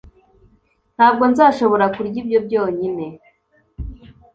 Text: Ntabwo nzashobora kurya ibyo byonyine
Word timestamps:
Ntabwo 0.95 1.23
nzashobora 1.31 1.85
kurya 1.95 2.17
ibyo 2.23 2.39
byonyine 2.45 3.05